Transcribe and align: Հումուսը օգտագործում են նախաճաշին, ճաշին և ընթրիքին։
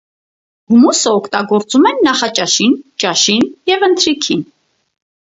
Հումուսը 0.71 1.11
օգտագործում 1.17 1.85
են 1.89 2.01
նախաճաշին, 2.07 2.73
ճաշին 3.05 3.45
և 3.73 3.87
ընթրիքին։ 3.89 4.43